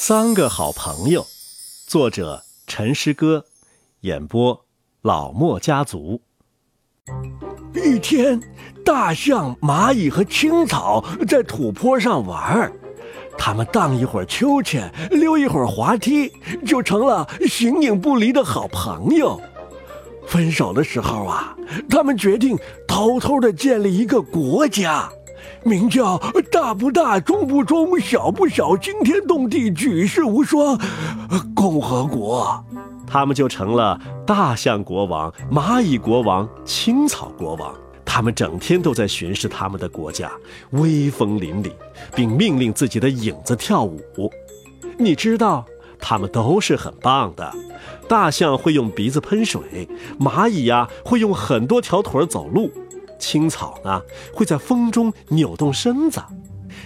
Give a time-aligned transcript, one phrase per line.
[0.00, 1.26] 三个好朋友，
[1.88, 3.44] 作者陈诗歌，
[4.02, 4.64] 演播
[5.02, 6.22] 老莫家族。
[7.74, 8.40] 一天，
[8.84, 12.72] 大象、蚂蚁和青草在土坡上玩儿，
[13.36, 16.32] 他们荡一会儿秋千，溜一会儿滑梯，
[16.64, 19.38] 就成了形影不离的好朋友。
[20.28, 21.56] 分手的时候啊，
[21.90, 22.56] 他们决定
[22.86, 25.10] 偷偷的建立一个国家。
[25.64, 26.18] 名叫
[26.50, 30.78] 大不大，中不中，小不小，惊天动地，举世无双，
[31.54, 32.64] 共和国，
[33.06, 37.74] 他们就成了大象国王、蚂蚁国王、青草国王。
[38.04, 40.32] 他们整天都在巡视他们的国家，
[40.70, 41.70] 威风凛凛，
[42.16, 44.00] 并命令自己的影子跳舞。
[44.98, 45.64] 你知道，
[46.00, 47.52] 他们都是很棒的。
[48.08, 49.86] 大象会用鼻子喷水，
[50.18, 52.72] 蚂蚁呀会用很多条腿走路。
[53.18, 54.00] 青草呢，
[54.32, 56.22] 会在风中扭动身子，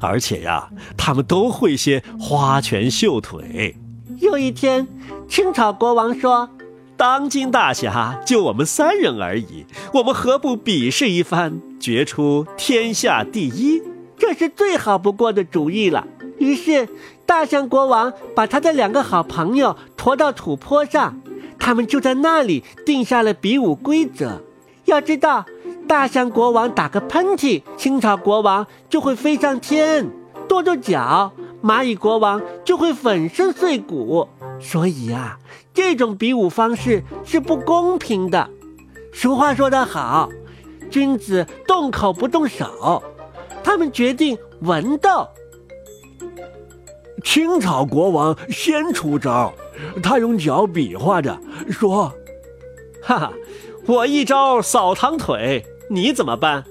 [0.00, 3.76] 而且呀，他们都会些花拳绣腿。
[4.18, 4.86] 有一天，
[5.28, 6.48] 青草国王说
[6.96, 13.82] ：“当今大侠就我们三人而已，我们何不比试一番，决出天下第一？
[14.16, 16.06] 这是最好不过的主意了。”
[16.38, 16.88] 于是，
[17.26, 21.20] 大象国王把他的两个好朋友驮到土坡上，
[21.58, 24.42] 他们就在那里定下了比武规则。
[24.84, 25.44] 要知道。
[25.86, 30.06] 大象国王打个喷嚏，青草国王就会飞上天；
[30.48, 31.32] 跺跺脚，
[31.62, 34.28] 蚂蚁国王就会粉身碎骨。
[34.60, 35.38] 所以啊，
[35.72, 38.48] 这种比武方式是不公平的。
[39.12, 40.28] 俗话说得好，
[40.90, 43.02] 君子动口不动手。
[43.62, 45.28] 他们决定文斗。
[47.22, 49.52] 青草国王先出招，
[50.02, 51.38] 他用脚比划着
[51.70, 52.12] 说
[53.02, 53.32] ：“哈哈，
[53.86, 56.64] 我一招扫堂腿。”你怎么办？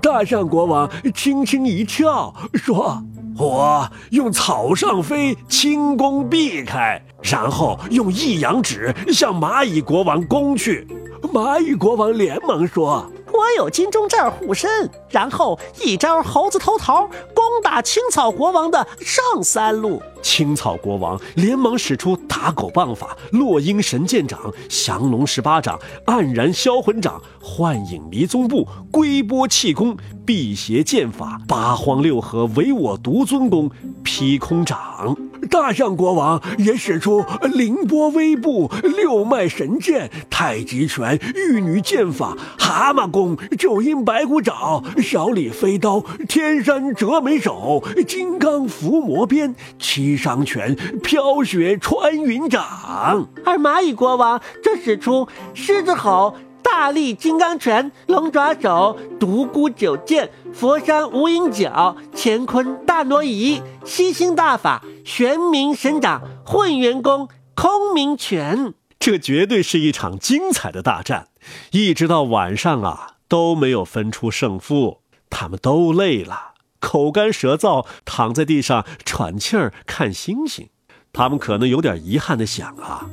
[0.00, 3.02] 大象国王轻轻一跳，说
[3.38, 10.86] ：“我用草上飞，轻功避开，然后用一阳指向蚂蚁国王攻去。”
[11.32, 13.10] 蚂蚁国王连忙说。
[13.38, 20.02] 我有金钟罩护身，然后一招猴子偷桃攻打青草国王的上三路。
[20.20, 33.70] 青草国王连忙使出打狗棒法、落阴神剑掌、降龙十八掌、黯然销魂掌、幻影迷踪步、龟波气功、辟邪剑法、八荒六合唯我独尊功、
[34.02, 35.16] 劈空掌。
[35.48, 53.28] 大象国王也使出凌波微步、六脉神剑、太极拳、玉女剑法、蛤蟆功、九阴白骨爪、小李飞刀、天山折梅手、金刚伏魔鞭、七伤拳、飘雪穿云掌。
[53.44, 56.34] 而蚂蚁国王则使出狮子吼。
[56.70, 71.28] 大力金刚拳、龙爪手、独孤九剑、佛山无影脚、乾坤大挪移、吸星大法、玄冥神掌、混元功、空明拳，这绝对是一场精彩的大战。
[71.70, 75.00] 一直到晚上啊，都没有分出胜负。
[75.30, 80.68] 他们都累了，口干舌燥，躺在地上喘气儿、看星星。
[81.10, 83.08] 他们可能有点遗憾的想啊，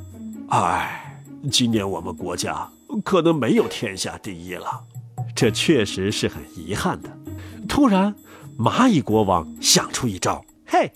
[0.50, 2.69] 哎，今年我们国家。
[3.06, 4.83] 可能没有天下第一了，
[5.33, 7.09] 这确实是很遗憾的。
[7.69, 8.13] 突然，
[8.59, 10.91] 蚂蚁国王想出一招：嘿，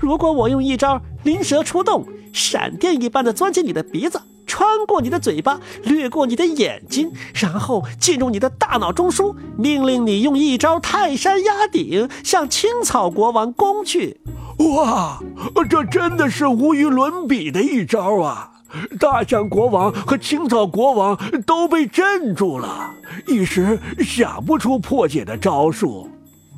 [0.00, 14.20] 如果我用一招灵蛇出洞，闪电一般的钻进你的鼻子，穿过你的嘴巴，掠过你的眼睛，然后进入你的大脑中枢，命令你用一招泰山压顶向青草国王攻去。
[14.58, 15.20] 哇，
[15.68, 18.52] 这真的是无与伦比的一招啊！
[18.98, 22.94] 大象国王和青草国王都被镇住了，
[23.26, 26.08] 一时想不出破解的招数。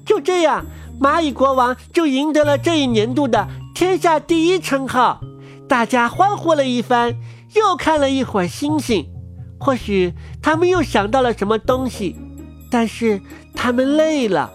[0.05, 0.65] 就这样，
[1.03, 5.21] 蚂蚁国王就赢得了这一年度的天下第一称号。
[5.69, 7.17] 大家欢呼了一番，
[7.55, 9.09] 又看了一会儿星星。
[9.59, 12.15] 或许他们又想到了什么东西，
[12.71, 13.21] 但是
[13.53, 14.53] 他们累了。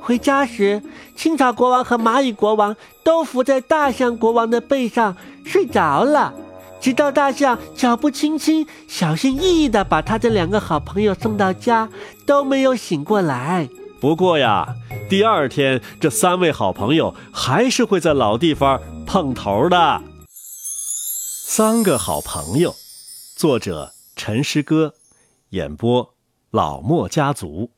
[0.00, 0.82] 回家时，
[1.14, 2.74] 青草国王和蚂蚁国王
[3.04, 6.34] 都伏在大象国王的背上睡着了。
[6.80, 11.88] 直到大象脚步轻轻、小心翼翼地把他的两个好朋友送到家，
[12.26, 13.68] 都没有醒过来。
[14.00, 14.76] 不过呀，
[15.08, 20.00] 第二天这三位好朋友还是会在老地方碰头的。
[21.46, 22.74] 三个好朋友，
[23.36, 24.94] 作者陈诗歌，
[25.50, 26.14] 演播
[26.50, 27.72] 老莫家族。